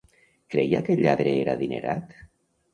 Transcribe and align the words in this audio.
Creia 0.53 0.79
que 0.87 0.95
el 0.95 1.05
lladre 1.07 1.37
era 1.43 1.55
adinerat? 1.61 2.21